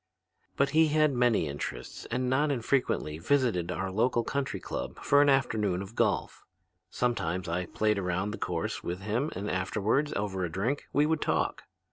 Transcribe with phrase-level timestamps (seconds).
[0.57, 5.29] "But he had many interests and not infrequently visited our local country club for an
[5.29, 6.43] afternoon of golf.
[6.89, 11.21] Sometimes I played around the course with him and afterward, over a drink, we would
[11.21, 11.65] talk.